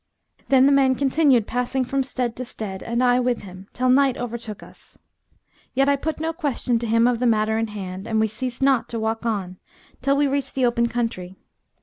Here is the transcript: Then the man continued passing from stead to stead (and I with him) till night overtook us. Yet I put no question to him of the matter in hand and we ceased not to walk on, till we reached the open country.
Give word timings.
Then 0.49 0.65
the 0.65 0.71
man 0.71 0.95
continued 0.95 1.45
passing 1.45 1.83
from 1.85 2.01
stead 2.01 2.35
to 2.37 2.43
stead 2.43 2.81
(and 2.81 3.03
I 3.03 3.19
with 3.19 3.43
him) 3.43 3.67
till 3.71 3.87
night 3.89 4.17
overtook 4.17 4.63
us. 4.63 4.97
Yet 5.75 5.87
I 5.87 5.95
put 5.95 6.19
no 6.19 6.33
question 6.33 6.79
to 6.79 6.87
him 6.87 7.05
of 7.07 7.19
the 7.19 7.27
matter 7.27 7.59
in 7.59 7.67
hand 7.67 8.07
and 8.07 8.19
we 8.19 8.27
ceased 8.27 8.63
not 8.63 8.89
to 8.89 8.99
walk 8.99 9.27
on, 9.27 9.59
till 10.01 10.17
we 10.17 10.25
reached 10.25 10.55
the 10.55 10.65
open 10.65 10.87
country. 10.87 11.35